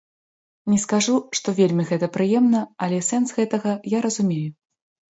Не 0.71 0.79
скажу, 0.83 1.15
што 1.41 1.55
вельмі 1.59 1.87
гэта 1.91 2.11
прыемна, 2.17 2.65
але 2.87 3.05
сэнс 3.13 3.39
гэтага 3.39 3.79
я 3.97 4.07
разумею. 4.11 4.47